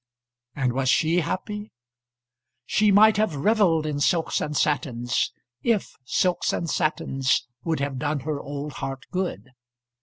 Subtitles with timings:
[0.55, 1.69] And was she happy?
[2.65, 5.31] She might have revelled in silks and satins,
[5.61, 9.51] if silks and satins would have done her old heart good.